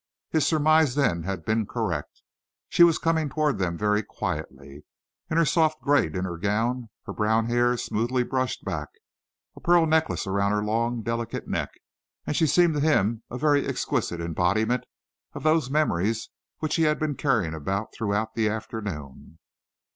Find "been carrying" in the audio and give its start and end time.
16.97-17.53